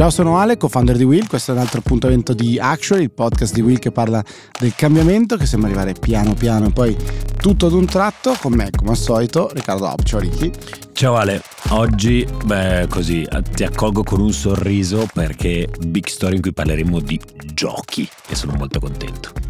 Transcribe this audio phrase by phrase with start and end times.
[0.00, 1.26] Ciao, sono Ale, co-founder di Will.
[1.26, 4.24] Questo è un altro appuntamento di Actual, il podcast di Will che parla
[4.58, 6.96] del cambiamento che sembra arrivare piano piano e poi
[7.38, 8.34] tutto ad un tratto.
[8.40, 10.02] Con me, come al solito, Riccardo Hop.
[10.02, 10.50] Ciao, Ricky.
[10.94, 16.54] Ciao Ale, oggi beh, così ti accolgo con un sorriso perché big story in cui
[16.54, 17.20] parleremo di
[17.52, 19.49] giochi e sono molto contento.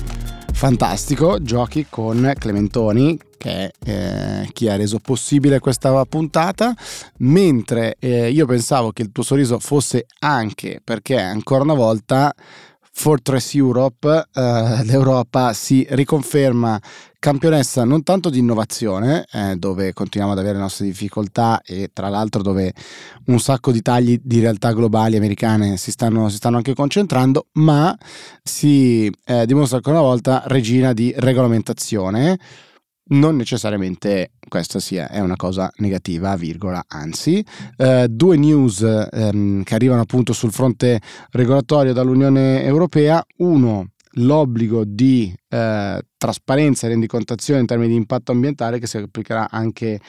[0.60, 6.76] Fantastico, giochi con Clementoni, che è eh, chi ha reso possibile questa puntata,
[7.20, 12.34] mentre eh, io pensavo che il tuo sorriso fosse anche perché ancora una volta
[12.92, 16.80] Fortress Europe, eh, l'Europa si riconferma
[17.18, 22.08] campionessa non tanto di innovazione, eh, dove continuiamo ad avere le nostre difficoltà e tra
[22.08, 22.72] l'altro dove
[23.26, 27.96] un sacco di tagli di realtà globali americane si stanno, si stanno anche concentrando, ma
[28.42, 32.38] si eh, dimostra ancora una volta regina di regolamentazione
[33.10, 37.44] non necessariamente questa sia è una cosa negativa, virgola, anzi.
[37.76, 43.24] Eh, due news ehm, che arrivano appunto sul fronte regolatorio dall'Unione Europea.
[43.38, 49.48] Uno, l'obbligo di eh, trasparenza e rendicontazione in termini di impatto ambientale che si applicherà
[49.50, 50.00] anche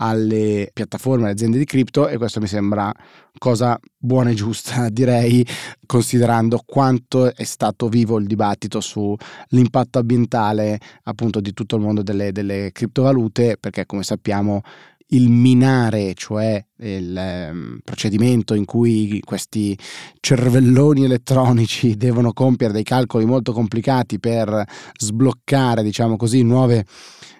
[0.00, 2.92] alle piattaforme, alle aziende di cripto e questo mi sembra
[3.38, 5.46] cosa buona e giusta direi
[5.86, 12.32] considerando quanto è stato vivo il dibattito sull'impatto ambientale appunto di tutto il mondo delle,
[12.32, 14.62] delle criptovalute perché come sappiamo
[15.08, 19.78] il minare, cioè il um, procedimento in cui questi
[20.20, 24.64] cervelloni elettronici devono compiere dei calcoli molto complicati per
[24.98, 26.84] sbloccare, diciamo così, nuove,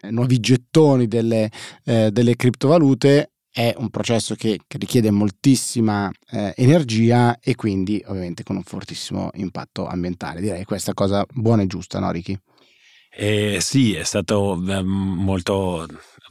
[0.01, 1.51] eh, nuovi gettoni delle,
[1.85, 8.45] eh, delle criptovalute è un processo che, che richiede moltissima eh, energia e quindi ovviamente
[8.45, 10.41] con un fortissimo impatto ambientale.
[10.41, 12.39] Direi questa cosa buona e giusta, no Ricky?
[13.11, 15.89] Eh, sì, è stato eh, molto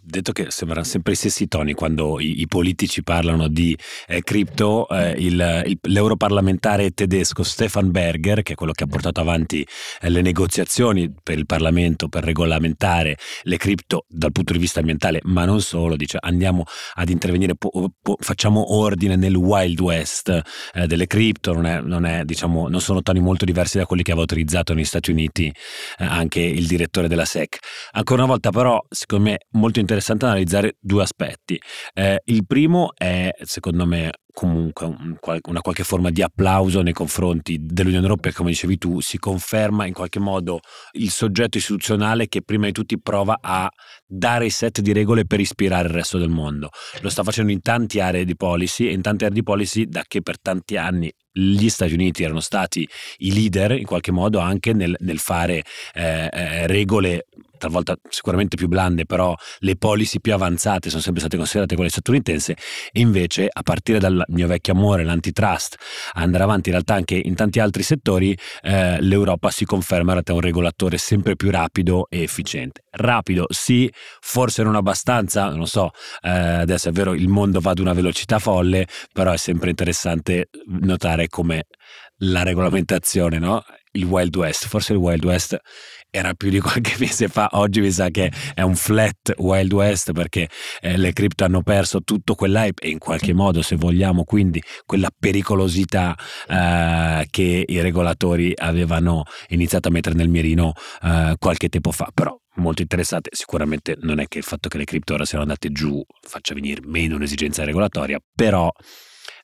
[0.10, 3.78] detto che sembrano sempre i stessi toni quando i, i politici parlano di
[4.08, 9.20] eh, cripto, eh, il, il, l'europarlamentare tedesco Stefan Berger, che è quello che ha portato
[9.20, 9.67] avanti
[10.02, 15.20] eh, le negoziazioni per il Parlamento per regolamentare le cripto dal punto di vista ambientale,
[15.23, 16.64] ma non solo, dice andiamo
[16.94, 20.42] ad intervenire, po- po- facciamo ordine nel Wild West
[20.73, 24.04] eh, delle cripto, non, è, non, è, diciamo, non, sono toni molto diversi da quelli
[24.04, 27.58] che aveva autorizzato negli Stati Uniti eh, anche il direttore della SEC.
[27.92, 31.60] Ancora una volta però, secondo me, molto interessante interessante analizzare due aspetti.
[31.94, 37.58] Eh, il primo è, secondo me, comunque un, una qualche forma di applauso nei confronti
[37.60, 40.60] dell'Unione Europea, come dicevi tu, si conferma in qualche modo
[40.92, 43.68] il soggetto istituzionale che prima di tutti prova a
[44.06, 46.70] dare i set di regole per ispirare il resto del mondo.
[47.02, 50.04] Lo sta facendo in tante aree di policy e in tante aree di policy da
[50.08, 52.88] che per tanti anni gli Stati Uniti erano stati
[53.18, 57.26] i leader in qualche modo anche nel, nel fare eh, eh, regole
[57.58, 62.56] talvolta sicuramente più blande, però le policy più avanzate sono sempre state considerate quelle statunitense
[62.92, 65.76] e invece a partire dal mio vecchio amore, l'antitrust,
[66.14, 70.34] andare avanti in realtà anche in tanti altri settori, eh, l'Europa si conferma in realtà
[70.34, 72.84] un regolatore sempre più rapido e efficiente.
[72.92, 75.92] Rapido sì, forse non abbastanza, non so,
[76.22, 80.50] eh, adesso è vero il mondo va ad una velocità folle, però è sempre interessante
[80.82, 81.66] notare come
[82.22, 83.64] la regolamentazione, no?
[83.98, 85.58] il Wild West, forse il Wild West
[86.10, 90.12] era più di qualche mese fa, oggi mi sa che è un flat Wild West
[90.14, 90.50] perché
[90.82, 95.10] eh, le cripto hanno perso tutto quell'hype e in qualche modo, se vogliamo, quindi quella
[95.17, 96.16] pericolosità
[96.48, 100.73] eh, che i regolatori avevano iniziato a mettere nel mirino
[101.04, 103.30] eh, qualche tempo fa, però molto interessante.
[103.34, 106.82] Sicuramente non è che il fatto che le cripto ora siano andate giù faccia venire
[106.86, 108.72] meno un'esigenza regolatoria, però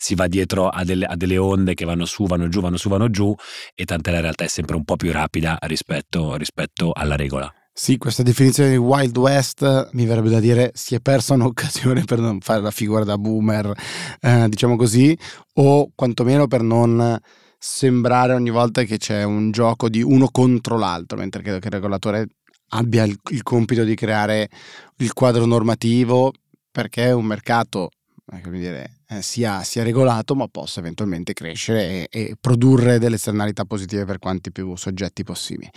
[0.03, 2.89] si va dietro a delle, a delle, onde che vanno su, vanno giù, vanno su,
[2.89, 3.33] vanno giù
[3.73, 7.49] e tant'è la realtà è sempre un po' più rapida rispetto, rispetto alla regola.
[7.71, 12.19] Sì, questa definizione di Wild West mi verrebbe da dire si è persa un'occasione per
[12.19, 13.71] non fare la figura da boomer,
[14.19, 15.17] eh, diciamo così,
[15.53, 17.17] o quantomeno per non
[17.57, 21.73] sembrare ogni volta che c'è un gioco di uno contro l'altro, mentre credo che il
[21.73, 22.27] regolatore
[22.71, 24.49] abbia il, il compito di creare
[24.97, 26.33] il quadro normativo
[26.69, 27.89] perché è un mercato
[28.31, 33.65] eh, come dire, sia, sia, regolato ma possa eventualmente crescere e, e produrre delle esternalità
[33.65, 35.69] positive per quanti più soggetti possibili.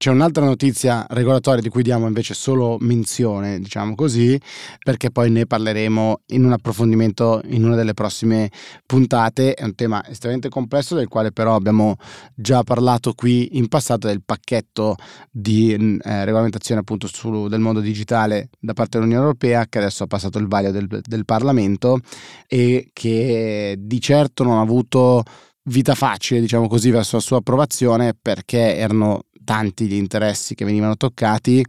[0.00, 4.40] C'è un'altra notizia regolatoria di cui diamo invece solo menzione, diciamo così,
[4.82, 8.50] perché poi ne parleremo in un approfondimento in una delle prossime
[8.86, 9.52] puntate.
[9.52, 11.96] È un tema estremamente complesso del quale però abbiamo
[12.34, 14.96] già parlato qui in passato del pacchetto
[15.30, 20.06] di eh, regolamentazione appunto su, del mondo digitale da parte dell'Unione Europea che adesso ha
[20.06, 21.98] passato il vaglio del, del Parlamento
[22.46, 25.24] e che di certo non ha avuto
[25.64, 30.96] vita facile, diciamo così, verso la sua approvazione perché erano tanti gli interessi che venivano
[30.96, 31.64] toccati,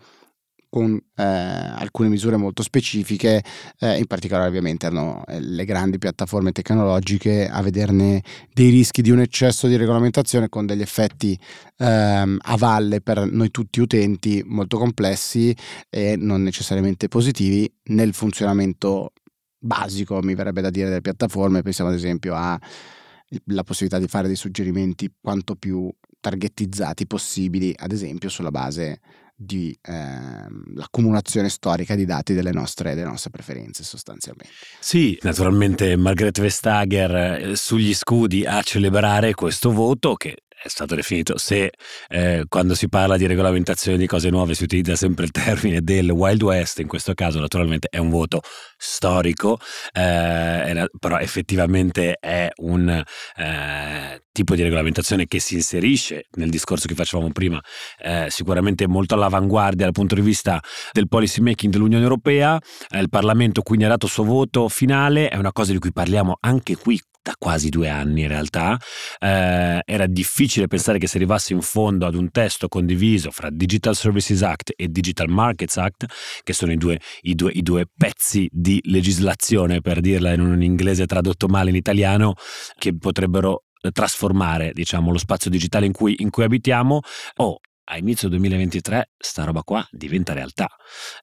[0.69, 3.43] con eh, alcune misure molto specifiche,
[3.79, 8.21] eh, in particolare ovviamente erano eh, le grandi piattaforme tecnologiche a vederne
[8.53, 11.35] dei rischi di un eccesso di regolamentazione con degli effetti
[11.77, 15.53] ehm, a valle per noi tutti utenti molto complessi
[15.89, 19.13] e non necessariamente positivi nel funzionamento
[19.57, 21.63] basico, mi verrebbe da dire, delle piattaforme.
[21.63, 25.91] Pensiamo ad esempio alla possibilità di fare dei suggerimenti quanto più
[26.21, 29.01] targetizzati possibili, ad esempio sulla base
[29.35, 34.53] di ehm, l'accumulazione storica di dati delle nostre, delle nostre, preferenze sostanzialmente.
[34.79, 41.37] Sì, naturalmente Margaret Vestager eh, sugli scudi a celebrare questo voto che è stato definito,
[41.37, 41.71] se
[42.07, 46.11] eh, quando si parla di regolamentazione di cose nuove si utilizza sempre il termine del
[46.11, 48.41] Wild West, in questo caso naturalmente è un voto
[48.77, 49.59] storico,
[49.91, 56.93] eh, però effettivamente è un eh, tipo di regolamentazione che si inserisce nel discorso che
[56.93, 57.59] facevamo prima,
[57.97, 60.61] eh, sicuramente molto all'avanguardia dal punto di vista
[60.91, 62.59] del policy making dell'Unione Europea,
[62.89, 65.91] eh, il Parlamento quindi ha dato il suo voto finale, è una cosa di cui
[65.91, 68.77] parliamo anche qui da quasi due anni in realtà,
[69.19, 73.95] eh, era difficile pensare che si arrivasse in fondo ad un testo condiviso fra Digital
[73.95, 76.05] Services Act e Digital Markets Act,
[76.43, 80.61] che sono i due, i due, i due pezzi di legislazione, per dirla in un
[80.63, 82.33] inglese tradotto male in italiano,
[82.77, 86.99] che potrebbero trasformare diciamo, lo spazio digitale in cui, in cui abitiamo
[87.37, 90.67] o a inizio 2023 sta roba qua diventa realtà.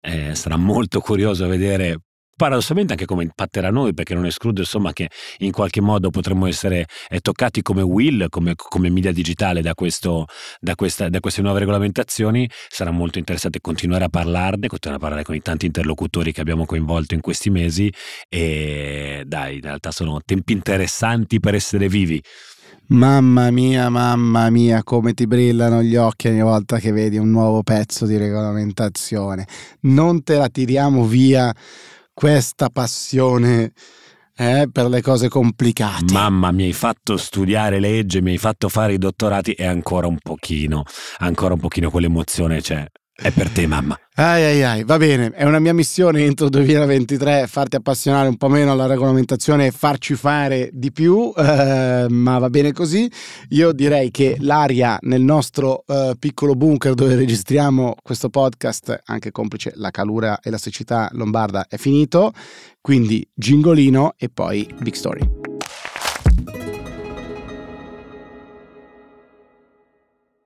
[0.01, 2.01] Eh, sarà molto curioso vedere
[2.39, 6.87] paradossalmente anche come impatterà noi, perché non escludo insomma che in qualche modo potremmo essere
[7.09, 10.27] eh, toccati come will, come, come media digitale da, questo,
[10.61, 12.49] da, questa, da, queste nuove regolamentazioni.
[12.69, 16.65] Sarà molto interessante continuare a parlarne, continuare a parlare con i tanti interlocutori che abbiamo
[16.65, 17.93] coinvolto in questi mesi
[18.29, 22.23] e dai, in realtà sono tempi interessanti per essere vivi.
[22.91, 27.65] Mamma mia, mamma mia, come ti brillano gli occhi ogni volta che vedi un nuovo
[27.65, 29.47] pezzo di regolamentazione.
[29.81, 31.53] Non te la tiriamo via
[32.19, 33.71] questa passione
[34.37, 36.13] eh, per le cose complicate.
[36.13, 40.19] Mamma, mi hai fatto studiare legge, mi hai fatto fare i dottorati e ancora un
[40.21, 40.83] pochino,
[41.19, 42.85] ancora un pochino quell'emozione c'è.
[43.21, 43.99] È per te, mamma.
[44.15, 48.37] Ai ai ai, va bene, è una mia missione entro il 2023 farti appassionare un
[48.37, 53.11] po' meno alla regolamentazione e farci fare di più, eh, ma va bene così.
[53.49, 59.73] Io direi che l'aria nel nostro eh, piccolo bunker dove registriamo questo podcast, anche complice
[59.75, 62.33] la calura e la siccità lombarda, è finito.
[62.81, 65.58] Quindi gingolino e poi big story.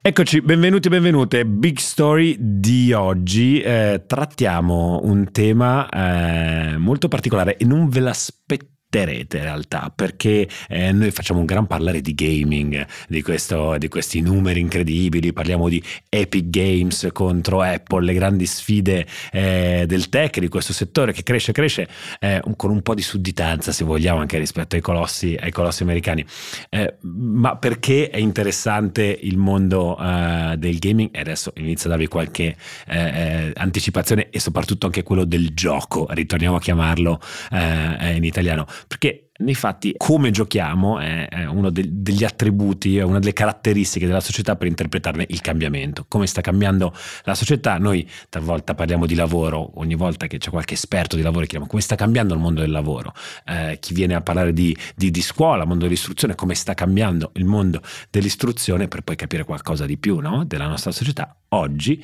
[0.05, 1.47] Eccoci, benvenuti e benvenute.
[1.47, 3.61] Big Story di oggi.
[3.61, 10.93] Eh, trattiamo un tema eh, molto particolare e non ve l'aspettate in realtà perché eh,
[10.93, 15.83] noi facciamo un gran parlare di gaming, di, questo, di, questi numeri incredibili, parliamo di
[16.09, 21.53] Epic Games contro Apple, le grandi sfide eh, del tech di questo settore che cresce,
[21.53, 21.89] cresce
[22.21, 26.25] eh, con un po' di sudditanza se vogliamo anche rispetto ai colossi, ai colossi americani.
[26.69, 31.09] Eh, ma perché è interessante il mondo eh, del gaming?
[31.13, 32.57] E adesso inizio a darvi qualche
[32.89, 37.21] eh, anticipazione e soprattutto anche quello del gioco, ritorniamo a chiamarlo
[37.53, 43.33] in italiano perché nei fatti come giochiamo è, uno de- degli attributi, è una delle
[43.33, 46.05] caratteristiche della società per interpretarne il cambiamento.
[46.09, 46.95] Come sta cambiando
[47.25, 47.79] la società?
[47.79, 51.83] Noi talvolta parliamo di lavoro, ogni volta che c'è qualche esperto di lavoro chiediamo come
[51.83, 53.13] sta cambiando il mondo del lavoro.
[53.47, 57.45] Eh, chi viene a parlare di, di, di scuola, mondo dell'istruzione, come sta cambiando il
[57.45, 60.45] mondo dell'istruzione per poi capire qualcosa di più no?
[60.45, 61.37] della nostra società.
[61.49, 62.03] Oggi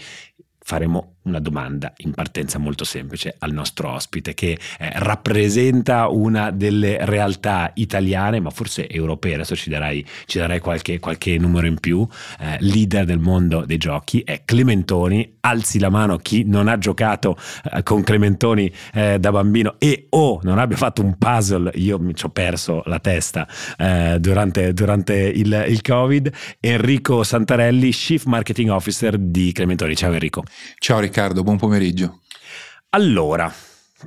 [0.68, 6.98] faremo una domanda in partenza molto semplice al nostro ospite che eh, rappresenta una delle
[7.04, 12.06] realtà italiane ma forse europee, adesso ci darai, ci darai qualche, qualche, numero in più,
[12.40, 17.36] eh, leader del mondo dei giochi, è Clementoni, alzi la mano chi non ha giocato
[17.72, 22.14] eh, con Clementoni eh, da bambino e o non abbia fatto un puzzle, io mi
[22.14, 28.70] ci ho perso la testa eh, durante, durante il, il Covid, Enrico Santarelli, Chief Marketing
[28.70, 29.94] Officer di Clementoni.
[29.96, 30.42] Ciao Enrico.
[30.78, 31.17] Ciao Riccardo.
[31.18, 32.20] Riccardo, buon pomeriggio.
[32.90, 33.52] Allora,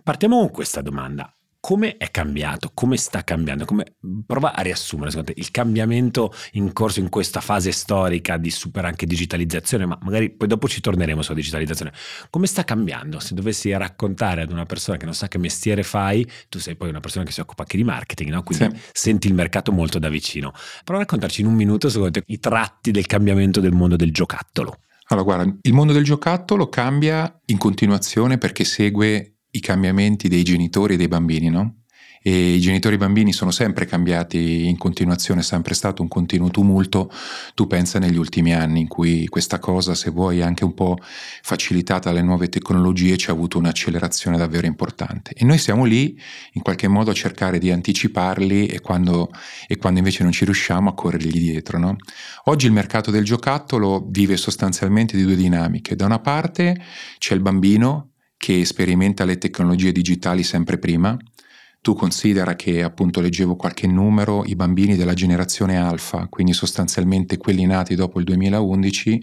[0.02, 1.30] partiamo con questa domanda.
[1.60, 2.72] Come è cambiato?
[2.74, 3.66] Come sta cambiando?
[3.66, 3.98] Come...
[4.26, 8.86] Prova a riassumere secondo te il cambiamento in corso in questa fase storica di super
[8.86, 11.92] anche digitalizzazione, ma magari poi dopo ci torneremo sulla digitalizzazione.
[12.30, 13.20] Come sta cambiando?
[13.20, 16.88] Se dovessi raccontare ad una persona che non sa che mestiere fai, tu sei poi
[16.88, 18.42] una persona che si occupa anche di marketing, no?
[18.44, 18.84] quindi sì.
[18.94, 20.54] senti il mercato molto da vicino.
[20.86, 24.14] Prova a raccontarci in un minuto secondo te i tratti del cambiamento del mondo del
[24.14, 24.78] giocattolo.
[25.12, 30.94] Allora, guarda, il mondo del giocattolo cambia in continuazione perché segue i cambiamenti dei genitori
[30.94, 31.81] e dei bambini, no?
[32.22, 37.12] E i genitori bambini sono sempre cambiati in continuazione, è sempre stato un continuo tumulto,
[37.56, 40.98] tu pensa negli ultimi anni in cui questa cosa, se vuoi, anche un po'
[41.42, 45.34] facilitata dalle nuove tecnologie, ci ha avuto un'accelerazione davvero importante.
[45.34, 46.20] E noi siamo lì
[46.54, 49.32] in qualche modo a cercare di anticiparli e quando,
[49.68, 51.80] e quando invece non ci riusciamo a corrergli dietro.
[51.80, 51.96] No?
[52.46, 55.96] Oggi il mercato del giocattolo vive sostanzialmente di due dinamiche.
[55.96, 56.80] Da una parte
[57.18, 58.12] c'è il bambino
[58.42, 61.16] che sperimenta le tecnologie digitali sempre prima,
[61.82, 67.66] tu considera che, appunto, leggevo qualche numero, i bambini della generazione alfa, quindi sostanzialmente quelli
[67.66, 69.22] nati dopo il 2011,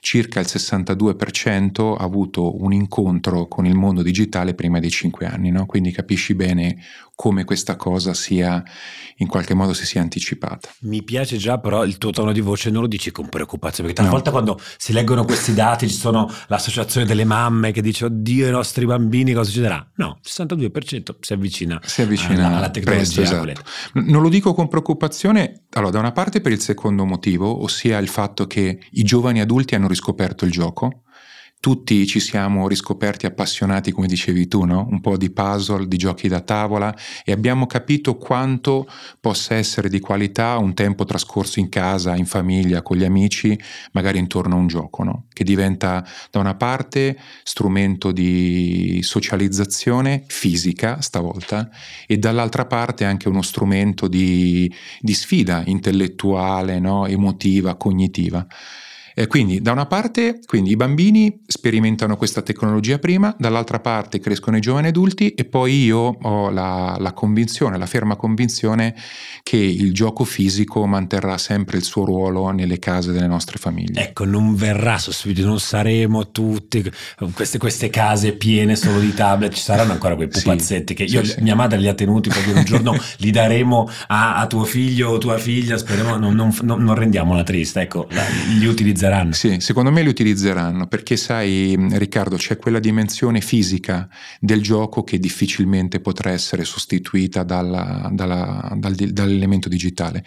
[0.00, 5.50] circa il 62% ha avuto un incontro con il mondo digitale prima dei 5 anni,
[5.50, 5.66] no?
[5.66, 6.78] quindi capisci bene
[7.18, 8.62] come questa cosa sia
[9.16, 10.68] in qualche modo si sia anticipata.
[10.82, 14.04] Mi piace già però il tuo tono di voce non lo dici con preoccupazione, perché
[14.04, 14.36] talvolta no.
[14.36, 18.86] quando si leggono questi dati ci sono l'associazione delle mamme che dice oddio i nostri
[18.86, 19.84] bambini cosa succederà?
[19.96, 23.12] No, il 62% si avvicina, si avvicina alla, alla tecnologia.
[23.12, 23.62] Presto, esatto.
[23.94, 28.08] Non lo dico con preoccupazione, allora da una parte per il secondo motivo, ossia il
[28.08, 31.02] fatto che i giovani adulti hanno riscoperto il gioco,
[31.60, 34.86] tutti ci siamo riscoperti appassionati, come dicevi tu, no?
[34.88, 38.88] un po' di puzzle, di giochi da tavola e abbiamo capito quanto
[39.20, 43.58] possa essere di qualità un tempo trascorso in casa, in famiglia, con gli amici,
[43.92, 45.24] magari intorno a un gioco, no?
[45.32, 51.68] che diventa da una parte strumento di socializzazione fisica stavolta
[52.06, 57.06] e dall'altra parte anche uno strumento di, di sfida intellettuale, no?
[57.06, 58.46] emotiva, cognitiva.
[59.18, 64.58] Eh, quindi da una parte quindi, i bambini sperimentano questa tecnologia prima, dall'altra parte crescono
[64.58, 68.94] i giovani adulti e poi io ho la, la convinzione, la ferma convinzione
[69.42, 74.02] che il gioco fisico manterrà sempre il suo ruolo nelle case delle nostre famiglie.
[74.02, 76.88] Ecco, non verrà sostituito, non saremo tutti
[77.34, 81.24] queste, queste, case piene solo di tablet, ci saranno ancora quei pupazzetti sì, che io,
[81.24, 85.08] sì, mia madre li ha tenuti perché un giorno li daremo a, a, tuo figlio
[85.08, 88.06] o tua figlia, speriamo, non, non, non, non rendiamola triste, ecco,
[88.60, 89.32] li utilizzeremo utilizzeranno.
[89.32, 94.08] Sì, secondo me li utilizzeranno perché sai Riccardo c'è quella dimensione fisica
[94.40, 100.24] del gioco che difficilmente potrà essere sostituita dalla, dalla, dal, dall'elemento digitale.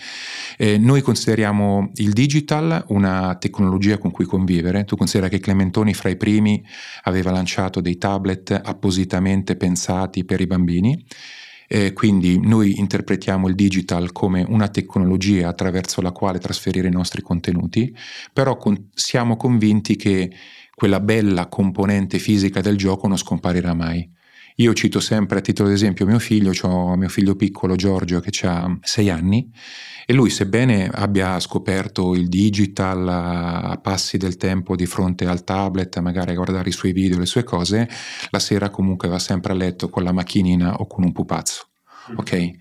[0.58, 4.86] Eh, noi consideriamo il digital una tecnologia con cui convivere.
[4.86, 6.64] Tu considera che Clementoni fra i primi
[7.04, 11.06] aveva lanciato dei tablet appositamente pensati per i bambini
[11.74, 17.22] eh, quindi noi interpretiamo il digital come una tecnologia attraverso la quale trasferire i nostri
[17.22, 17.96] contenuti,
[18.34, 20.30] però con, siamo convinti che
[20.75, 24.06] quella bella componente fisica del gioco non scomparirà mai.
[24.55, 28.48] Io cito sempre a titolo di esempio mio figlio, ho mio figlio piccolo Giorgio che
[28.48, 29.50] ha sei anni
[30.05, 35.98] e lui sebbene abbia scoperto il digital a passi del tempo di fronte al tablet,
[36.00, 37.89] magari a guardare i suoi video, le sue cose,
[38.29, 41.67] la sera comunque va sempre a letto con la macchinina o con un pupazzo.
[42.12, 42.17] Mm.
[42.17, 42.51] Ok?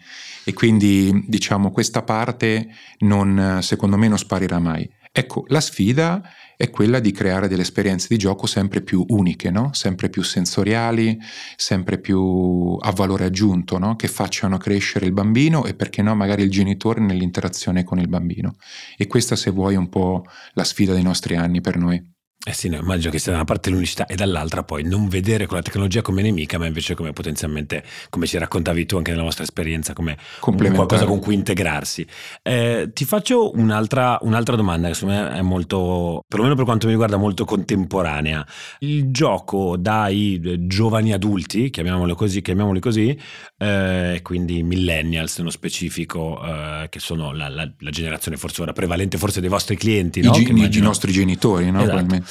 [0.45, 2.69] E quindi diciamo questa parte
[3.01, 4.89] non, secondo me non sparirà mai.
[5.13, 6.23] Ecco, la sfida
[6.57, 9.73] è quella di creare delle esperienze di gioco sempre più uniche, no?
[9.73, 11.19] sempre più sensoriali,
[11.57, 13.97] sempre più a valore aggiunto, no?
[13.97, 18.55] che facciano crescere il bambino e perché no magari il genitore nell'interazione con il bambino.
[18.97, 22.19] E questa se vuoi è un po' la sfida dei nostri anni per noi.
[22.43, 25.45] Eh sì, no, immagino che sia da una parte l'unicità e dall'altra poi non vedere
[25.45, 29.43] quella tecnologia come nemica, ma invece come potenzialmente, come ci raccontavi tu anche nella nostra
[29.45, 32.07] esperienza, come qualcosa con cui integrarsi.
[32.41, 36.93] Eh, ti faccio un'altra, un'altra, domanda che secondo me è molto, perlomeno per quanto mi
[36.93, 38.47] riguarda, molto contemporanea.
[38.79, 43.19] Il gioco dai giovani adulti, chiamiamoli così, chiamiamoli così
[43.59, 49.19] eh, quindi millennials nello specifico, eh, che sono la, la, la, generazione forse ora prevalente,
[49.19, 50.35] forse dei vostri clienti, no?
[50.35, 51.83] I, i, i nostri genitori, no?
[51.83, 52.15] Esatto.
[52.15, 52.23] Eh,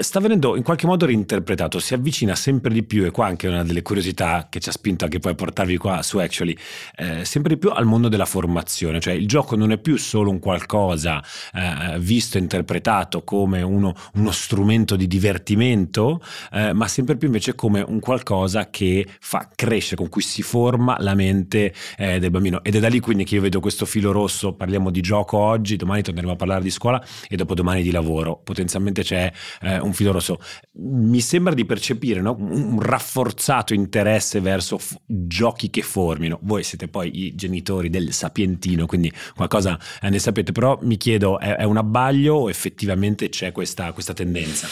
[0.00, 3.62] sta venendo in qualche modo reinterpretato, si avvicina sempre di più, e qua anche una
[3.62, 6.56] delle curiosità che ci ha spinto anche poi a portarvi qua su Actually,
[6.96, 10.30] eh, sempre di più al mondo della formazione, cioè il gioco non è più solo
[10.30, 11.22] un qualcosa
[11.52, 16.22] eh, visto e interpretato come uno, uno strumento di divertimento,
[16.52, 20.96] eh, ma sempre più invece come un qualcosa che fa crescere, con cui si forma
[21.00, 22.62] la mente eh, del bambino.
[22.64, 25.76] Ed è da lì quindi che io vedo questo filo rosso, parliamo di gioco oggi,
[25.76, 28.40] domani torneremo a parlare di scuola e dopodomani di lavoro.
[28.42, 30.38] Potenzialmente c'è eh, un filo rosso.
[30.72, 32.36] Mi sembra di percepire no?
[32.38, 36.38] un rafforzato interesse verso f- giochi che formino.
[36.42, 41.38] Voi siete poi i genitori del sapientino, quindi qualcosa eh, ne sapete, però mi chiedo,
[41.38, 44.68] è, è un abbaglio o effettivamente c'è questa, questa tendenza?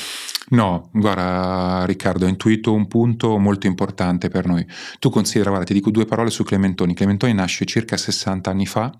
[0.48, 4.66] No, guarda Riccardo, ho intuito un punto molto importante per noi.
[4.98, 6.94] Tu considera, guarda, ti dico due parole su Clementoni.
[6.94, 8.92] Clementoni nasce circa 60 anni fa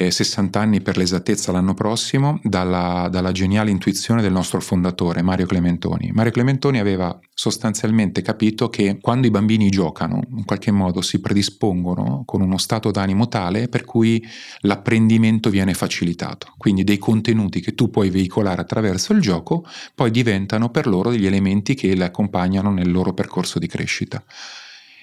[0.00, 5.44] eh, 60 anni per l'esattezza l'anno prossimo, dalla, dalla geniale intuizione del nostro fondatore Mario
[5.44, 6.10] Clementoni.
[6.12, 12.22] Mario Clementoni aveva sostanzialmente capito che quando i bambini giocano, in qualche modo si predispongono
[12.24, 14.26] con uno stato d'animo tale per cui
[14.60, 16.54] l'apprendimento viene facilitato.
[16.56, 21.26] Quindi dei contenuti che tu puoi veicolare attraverso il gioco poi diventano per loro degli
[21.26, 24.22] elementi che le accompagnano nel loro percorso di crescita.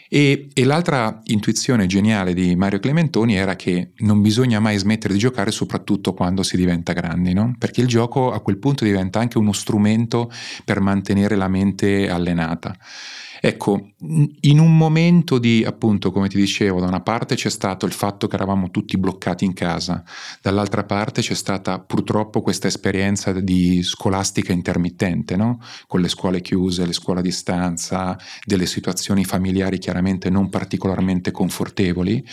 [0.09, 5.19] E, e, l'altra intuizione geniale di Mario Clementoni era che non bisogna mai smettere di
[5.19, 7.55] giocare, soprattutto quando si diventa grandi, no?
[7.57, 10.31] perché il gioco a quel punto diventa anche uno strumento
[10.63, 12.77] per mantenere la mente allenata.
[13.39, 13.91] Ecco,
[14.41, 18.27] in un momento di, appunto, come ti dicevo, da una parte c'è stato il fatto
[18.27, 20.03] che eravamo tutti bloccati in casa,
[20.41, 25.59] dall'altra parte c'è stata purtroppo questa esperienza di scolastica intermittente, no?
[25.87, 32.25] con le scuole chiuse, le scuole a distanza, delle situazioni familiari chiaramente non particolarmente confortevoli.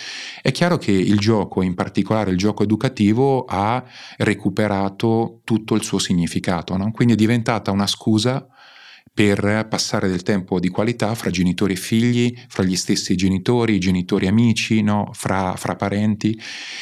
[0.42, 3.82] È chiaro che il gioco, in particolare il gioco educativo, ha
[4.18, 6.90] recuperato tutto il suo significato, no?
[6.92, 8.46] quindi è diventata una scusa
[9.14, 14.26] per passare del tempo di qualità fra genitori e figli, fra gli stessi genitori, genitori
[14.26, 15.10] amici, no?
[15.12, 16.36] fra, fra, parenti.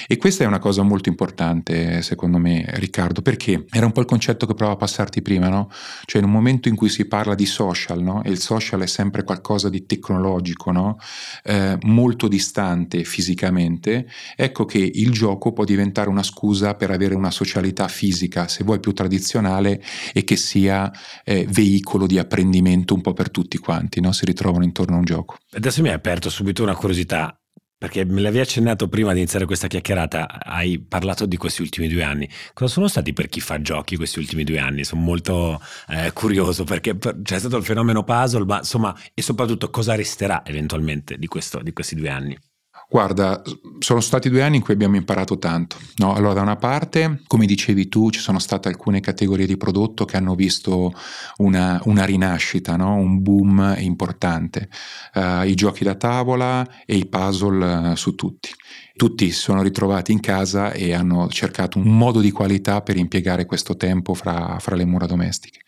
[0.07, 4.07] E questa è una cosa molto importante, secondo me, Riccardo, perché era un po' il
[4.07, 5.71] concetto che provavo a passarti prima, no?
[6.07, 8.23] Cioè in un momento in cui si parla di social, no?
[8.23, 10.99] E il social è sempre qualcosa di tecnologico, no?
[11.45, 17.31] Eh, molto distante fisicamente, ecco che il gioco può diventare una scusa per avere una
[17.31, 19.83] socialità fisica, se vuoi più tradizionale,
[20.15, 20.91] e che sia
[21.25, 24.13] eh, veicolo di apprendimento un po' per tutti quanti, no?
[24.13, 25.37] si ritrovano intorno a un gioco.
[25.53, 27.37] Adesso mi hai aperto subito una curiosità,
[27.83, 32.05] perché me l'avevi accennato prima di iniziare questa chiacchierata, hai parlato di questi ultimi due
[32.05, 32.29] anni.
[32.55, 34.85] Cosa sono stati per chi fa giochi questi ultimi due anni?
[34.85, 39.97] Sono molto eh, curioso perché c'è stato il fenomeno puzzle, ma insomma, e soprattutto cosa
[39.97, 42.39] resterà eventualmente di, questo, di questi due anni?
[42.93, 43.41] Guarda,
[43.79, 45.79] sono stati due anni in cui abbiamo imparato tanto.
[45.97, 46.13] No?
[46.13, 50.19] Allora, da una parte, come dicevi tu, ci sono state alcune categorie di prodotto che
[50.19, 50.93] hanno visto
[51.39, 52.97] una, una rinascita, no?
[52.97, 54.69] un boom importante.
[55.15, 58.51] Uh, I giochi da tavola e i puzzle uh, su tutti.
[58.95, 63.47] Tutti si sono ritrovati in casa e hanno cercato un modo di qualità per impiegare
[63.47, 65.61] questo tempo fra, fra le mura domestiche.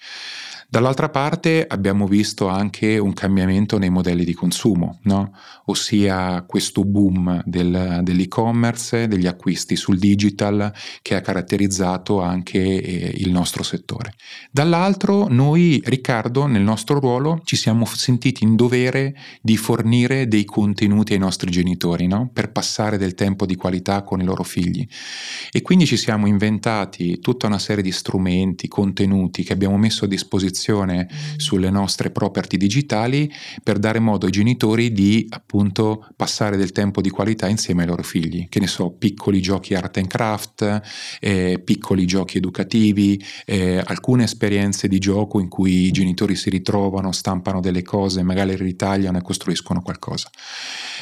[0.75, 5.33] Dall'altra parte abbiamo visto anche un cambiamento nei modelli di consumo, no?
[5.67, 13.31] ossia questo boom del, dell'e-commerce, degli acquisti sul digital che ha caratterizzato anche eh, il
[13.31, 14.15] nostro settore.
[14.51, 21.13] Dall'altro noi, Riccardo, nel nostro ruolo ci siamo sentiti in dovere di fornire dei contenuti
[21.13, 22.31] ai nostri genitori no?
[22.33, 24.85] per passare del tempo di qualità con i loro figli
[25.53, 30.09] e quindi ci siamo inventati tutta una serie di strumenti, contenuti che abbiamo messo a
[30.09, 33.31] disposizione informazione sulle nostre property digitali
[33.63, 38.03] per dare modo ai genitori di appunto passare del tempo di qualità insieme ai loro
[38.03, 38.49] figli.
[38.49, 40.81] Che ne so, piccoli giochi art and craft,
[41.21, 47.13] eh, piccoli giochi educativi, eh, alcune esperienze di gioco in cui i genitori si ritrovano,
[47.13, 50.31] stampano delle cose, magari ritagliano e costruiscono qualcosa.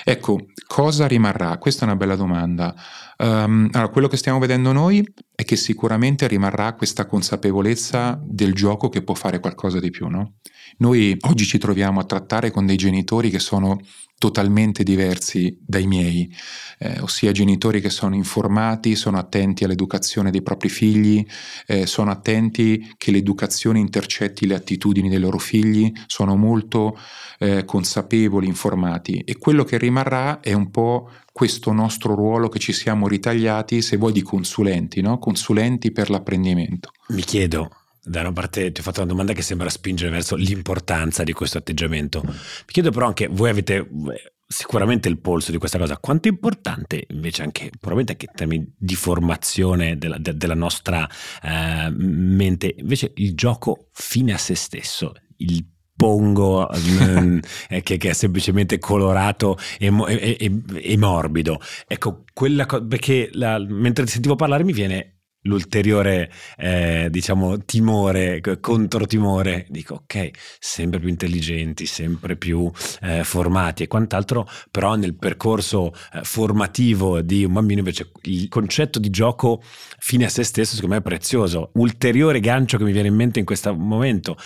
[0.04, 1.58] Ecco, cosa rimarrà?
[1.58, 2.74] Questa è una bella domanda.
[3.18, 8.88] Um, allora, quello che stiamo vedendo noi è che sicuramente rimarrà questa consapevolezza del gioco
[8.88, 10.08] che può fare qualcosa di più.
[10.08, 10.34] No?
[10.78, 13.78] Noi oggi ci troviamo a trattare con dei genitori che sono
[14.22, 16.32] totalmente diversi dai miei,
[16.78, 21.26] eh, ossia genitori che sono informati, sono attenti all'educazione dei propri figli,
[21.66, 26.96] eh, sono attenti che l'educazione intercetti le attitudini dei loro figli, sono molto
[27.40, 32.72] eh, consapevoli, informati e quello che rimarrà è un po' questo nostro ruolo che ci
[32.72, 35.18] siamo ritagliati, se vuoi, di consulenti, no?
[35.18, 36.92] consulenti per l'apprendimento.
[37.08, 41.22] Mi chiedo, da una parte ti ho fatto una domanda che sembra spingere verso l'importanza
[41.22, 42.22] di questo atteggiamento.
[42.24, 42.34] Mi
[42.66, 47.06] chiedo però anche, voi avete eh, sicuramente il polso di questa cosa, quanto è importante
[47.10, 51.08] invece anche, probabilmente anche in termini di formazione della, de, della nostra
[51.42, 57.38] eh, mente, invece il gioco fine a se stesso, il pongo mm,
[57.70, 61.60] eh, che, che, è semplicemente colorato e, e, e, e morbido.
[61.86, 65.12] Ecco, quella cosa, perché la, mentre ti sentivo parlare mi viene
[65.42, 73.88] l'ulteriore eh, diciamo timore controtimore dico ok sempre più intelligenti sempre più eh, formati e
[73.88, 79.62] quant'altro però nel percorso eh, formativo di un bambino invece il concetto di gioco
[79.98, 83.38] fine a se stesso secondo me è prezioso ulteriore gancio che mi viene in mente
[83.38, 84.37] in questo momento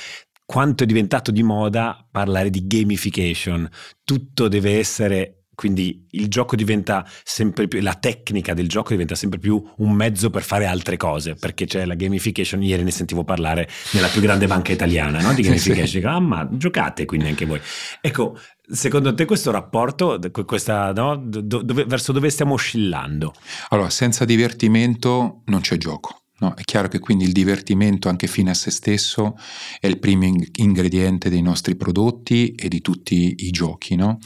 [0.47, 3.69] quanto è diventato di moda parlare di gamification.
[4.05, 9.38] Tutto deve essere quindi il gioco diventa sempre più, la tecnica del gioco diventa sempre
[9.38, 13.66] più un mezzo per fare altre cose, perché c'è la gamification, ieri ne sentivo parlare
[13.92, 15.33] nella più grande banca italiana no?
[15.33, 16.07] di gamification, sì.
[16.07, 17.61] ah ma giocate quindi anche voi.
[18.03, 18.38] Ecco,
[18.71, 21.16] secondo te questo rapporto, questa, no?
[21.16, 23.33] dove, verso dove stiamo oscillando?
[23.71, 26.21] Allora, senza divertimento non c'è gioco.
[26.38, 29.38] No, è chiaro che quindi il divertimento anche fine a se stesso
[29.81, 30.25] è il primo
[30.57, 33.94] ingrediente dei nostri prodotti e di tutti i giochi.
[33.96, 34.18] No?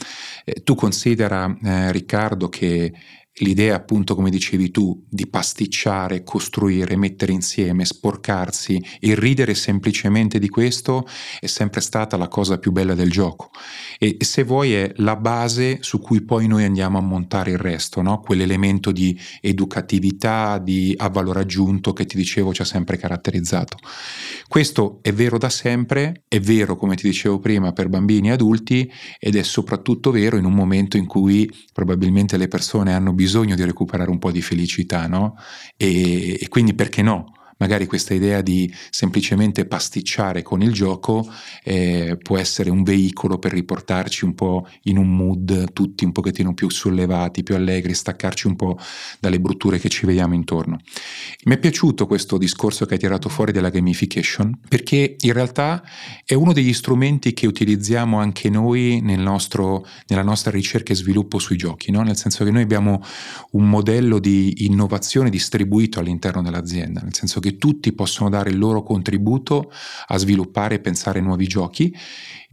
[0.43, 2.91] Eh, tu considera, eh, Riccardo, che
[3.35, 10.49] l'idea appunto come dicevi tu di pasticciare, costruire, mettere insieme, sporcarsi e ridere semplicemente di
[10.49, 11.07] questo
[11.39, 13.51] è sempre stata la cosa più bella del gioco
[13.97, 18.01] e se vuoi è la base su cui poi noi andiamo a montare il resto,
[18.01, 18.19] no?
[18.19, 23.77] quell'elemento di educatività, di a valore aggiunto che ti dicevo ci ha sempre caratterizzato.
[24.51, 28.91] Questo è vero da sempre, è vero come ti dicevo prima per bambini e adulti
[29.17, 33.63] ed è soprattutto vero in un momento in cui probabilmente le persone hanno bisogno di
[33.63, 35.35] recuperare un po' di felicità, no?
[35.77, 37.31] E, e quindi perché no?
[37.61, 41.31] Magari questa idea di semplicemente pasticciare con il gioco
[41.63, 46.55] eh, può essere un veicolo per riportarci un po' in un mood tutti un pochettino
[46.55, 48.79] più sollevati, più allegri, staccarci un po'
[49.19, 50.79] dalle brutture che ci vediamo intorno.
[51.45, 55.83] Mi è piaciuto questo discorso che hai tirato fuori della gamification perché in realtà
[56.25, 61.37] è uno degli strumenti che utilizziamo anche noi nel nostro, nella nostra ricerca e sviluppo
[61.37, 62.01] sui giochi, no?
[62.01, 63.03] nel senso che noi abbiamo
[63.51, 68.83] un modello di innovazione distribuito all'interno dell'azienda, nel senso che tutti possono dare il loro
[68.83, 69.71] contributo
[70.07, 71.95] a sviluppare e pensare nuovi giochi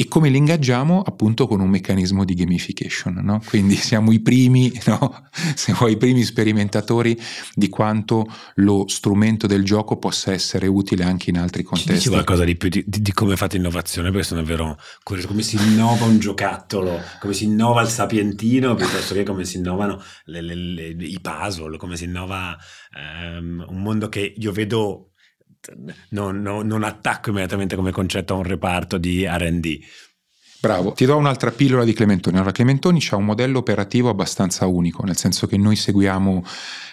[0.01, 3.43] e come li ingaggiamo appunto con un meccanismo di gamification, no?
[3.45, 5.29] quindi siamo i primi, no?
[5.57, 7.19] siamo i primi sperimentatori
[7.53, 11.91] di quanto lo strumento del gioco possa essere utile anche in altri contesti.
[11.91, 15.43] Ci dici qualcosa di più di, di, come fate innovazione, perché sono davvero curioso, come
[15.43, 20.43] si innova un giocattolo, come si innova il sapientino, piuttosto che come si innovano le,
[20.43, 22.57] le, le, i puzzle, come si innova
[22.95, 25.11] um, un mondo che io vedo
[26.11, 29.79] non, non, non attacco immediatamente come concetto a un reparto di RD.
[30.61, 32.37] Bravo, ti do un'altra pillola di Clementoni.
[32.37, 36.45] Allora, Clementoni ha un modello operativo abbastanza unico, nel senso che noi seguiamo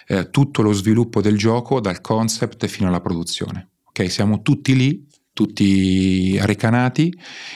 [0.06, 3.70] eh, tutto lo sviluppo del gioco dal concept fino alla produzione.
[3.86, 7.12] Ok, siamo tutti lì, tutti recanati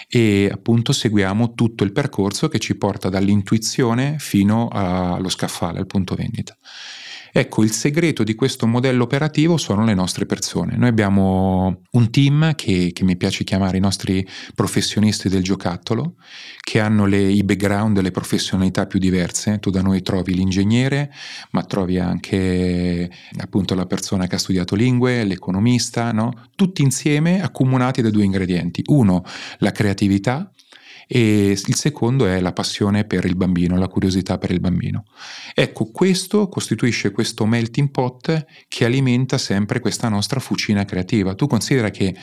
[0.08, 6.16] e appunto seguiamo tutto il percorso che ci porta dall'intuizione fino allo scaffale, al punto
[6.16, 6.56] vendita.
[7.32, 10.76] Ecco, il segreto di questo modello operativo sono le nostre persone.
[10.76, 16.16] Noi abbiamo un team che, che mi piace chiamare i nostri professionisti del giocattolo,
[16.60, 19.58] che hanno le, i background e le professionalità più diverse.
[19.60, 21.12] Tu da noi trovi l'ingegnere,
[21.52, 26.48] ma trovi anche appunto la persona che ha studiato lingue, l'economista, no?
[26.56, 28.82] tutti insieme accomunati da due ingredienti.
[28.86, 29.22] Uno,
[29.58, 30.50] la creatività,
[31.12, 35.06] e il secondo è la passione per il bambino, la curiosità per il bambino.
[35.52, 41.34] Ecco, questo costituisce questo melting pot che alimenta sempre questa nostra fucina creativa.
[41.34, 42.14] Tu considera che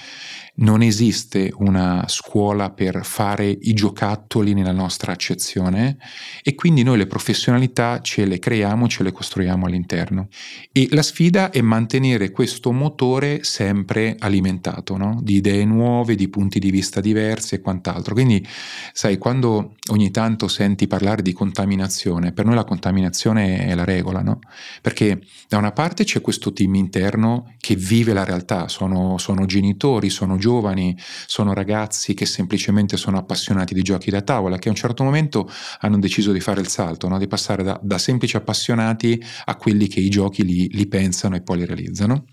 [0.58, 5.98] non esiste una scuola per fare i giocattoli nella nostra accezione
[6.42, 10.30] e quindi noi le professionalità ce le creiamo, ce le costruiamo all'interno.
[10.72, 15.20] E la sfida è mantenere questo motore sempre alimentato no?
[15.22, 18.14] di idee nuove, di punti di vista diversi e quant'altro.
[18.14, 18.46] Quindi,
[18.94, 24.22] sai, quando ogni tanto senti parlare di contaminazione, per noi la contaminazione è la regola,
[24.22, 24.40] no?
[24.82, 30.10] Perché da una parte c'è questo team interno che vive la realtà, sono, sono genitori,
[30.10, 34.72] sono giovani, giovani, sono ragazzi che semplicemente sono appassionati di giochi da tavola, che a
[34.72, 35.50] un certo momento
[35.82, 37.18] hanno deciso di fare il salto, no?
[37.18, 41.42] di passare da, da, semplici appassionati a quelli che i giochi li, li pensano e
[41.42, 42.28] poi li realizzano.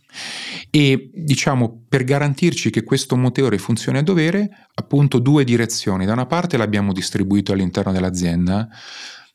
[0.70, 6.07] E diciamo per garantirci che questo motore funzioni a dovere, appunto due direzioni.
[6.07, 8.68] Da una parte l'abbiamo distribuito all'interno dell'azienda,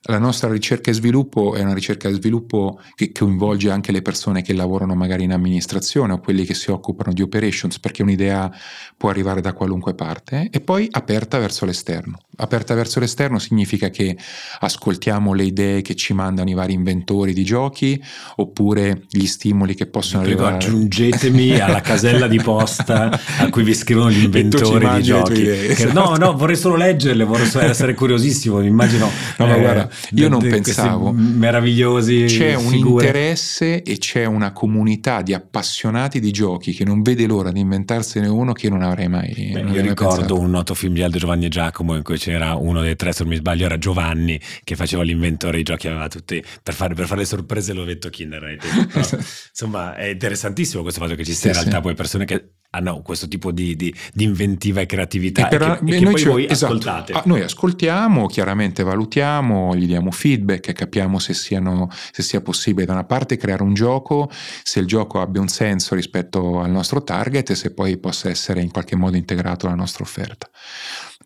[0.03, 4.41] la nostra ricerca e sviluppo è una ricerca e sviluppo che coinvolge anche le persone
[4.41, 8.49] che lavorano magari in amministrazione o quelli che si occupano di operations, perché un'idea
[8.95, 12.19] può arrivare da qualunque parte, e poi aperta verso l'esterno.
[12.41, 14.15] Aperta verso l'esterno significa che
[14.59, 18.01] ascoltiamo le idee che ci mandano i vari inventori di giochi,
[18.37, 20.65] oppure gli stimoli che possono prego, arrivare.
[20.65, 25.43] Aggiungetemi alla casella di posta a cui vi scrivono gli inventori di giochi.
[25.43, 28.59] Che, no, no, vorrei solo leggerle, vorrei essere curiosissimo.
[28.59, 29.09] Mi immagino.
[29.37, 31.11] No, ma eh, guarda, io non pensavo.
[31.11, 32.25] Meravigliosi.
[32.25, 37.51] C'è un interesse e c'è una comunità di appassionati di giochi che non vede l'ora
[37.51, 39.51] di inventarsene uno che non avrei mai.
[39.53, 40.39] Beh, non io ricordo pensato.
[40.39, 43.23] un noto film di Aldo Giovanni e Giacomo in cui c'era uno dei tre, se
[43.23, 47.07] non mi sbaglio, era Giovanni che faceva l'inventore dei giochi, aveva tutti per fare, per
[47.07, 48.57] fare le sorprese l'ovetto Kinder.
[48.91, 49.07] Però,
[49.49, 51.81] insomma, è interessantissimo questo fatto che ci sia sì, in realtà sì.
[51.81, 55.85] poi persone che hanno questo tipo di, di, di inventiva e creatività e, per, e
[55.85, 57.13] che, e che noi poi ci, voi esatto, ascoltate.
[57.13, 62.93] Ah, noi ascoltiamo, chiaramente valutiamo, gli diamo feedback, capiamo se, siano, se sia possibile da
[62.93, 64.29] una parte creare un gioco,
[64.61, 68.61] se il gioco abbia un senso rispetto al nostro target e se poi possa essere
[68.61, 70.47] in qualche modo integrato alla nostra offerta.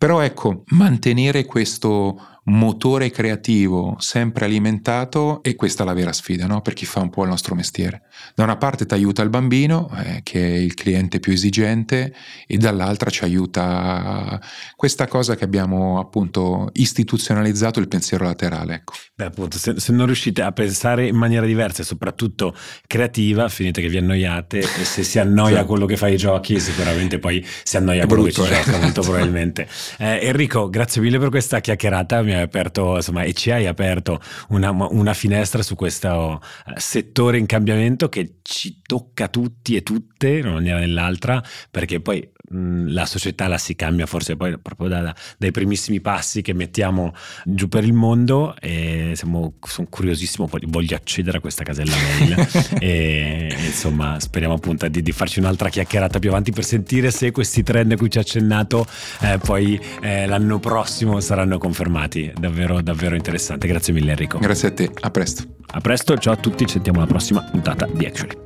[0.03, 6.61] Però ecco, mantenere questo motore creativo sempre alimentato e questa è la vera sfida no?
[6.61, 8.03] per chi fa un po' il nostro mestiere.
[8.35, 12.13] Da una parte ti aiuta il bambino, eh, che è il cliente più esigente,
[12.47, 14.41] e dall'altra ci aiuta
[14.75, 18.75] questa cosa che abbiamo appunto istituzionalizzato, il pensiero laterale.
[18.75, 18.93] Ecco.
[19.15, 22.55] Beh, appunto, se, se, non riuscite a pensare in maniera diversa e soprattutto
[22.87, 25.65] creativa, finite che vi annoiate e se si annoia sì.
[25.65, 28.45] quello che fa i giochi, sicuramente poi si annoia quello che ci eh.
[28.45, 29.67] gioca, molto probabilmente.
[30.03, 34.19] Eh, Enrico, grazie mille per questa chiacchierata, mi hai aperto, insomma, e ci hai aperto
[34.49, 40.37] una, una finestra su questo eh, settore in cambiamento che ci tocca tutti e tutte,
[40.37, 44.87] in una maniera o nell'altra, perché poi la società la si cambia forse poi proprio
[44.87, 47.13] da, dai primissimi passi che mettiamo
[47.45, 52.47] giù per il mondo e siamo, sono curiosissimo, poi voglio accedere a questa casella mail
[52.79, 57.31] e, e, insomma speriamo appunto di, di, farci un'altra chiacchierata più avanti per sentire se
[57.31, 58.85] questi trend a cui ci ha accennato
[59.21, 64.39] eh, poi eh, l'anno prossimo saranno confermati, davvero davvero interessante, grazie mille Enrico.
[64.39, 65.43] Grazie a te, a presto.
[65.75, 68.41] A presto, ciao a tutti, ci sentiamo alla prossima puntata di Actually.